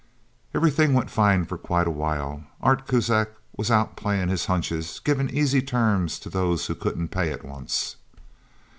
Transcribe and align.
Everything 0.55 0.95
went 0.95 1.11
fine 1.11 1.45
for 1.45 1.59
quite 1.59 1.85
a 1.85 1.91
while. 1.91 2.43
Art 2.59 2.87
Kuzak 2.87 3.33
was 3.55 3.69
out 3.69 3.95
playing 3.95 4.29
his 4.29 4.47
hunches, 4.47 4.99
giving 5.05 5.29
easy 5.29 5.61
terms 5.61 6.17
to 6.21 6.27
those 6.31 6.65
who 6.65 6.73
couldn't 6.73 7.09
pay 7.09 7.31
at 7.31 7.45
once. 7.45 7.97